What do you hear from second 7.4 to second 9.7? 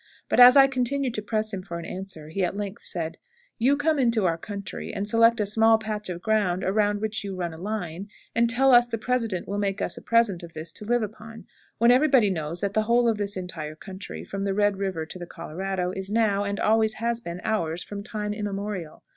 a line, and tell us the President will